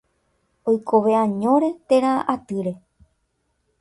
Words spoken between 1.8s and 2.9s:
térã atýre.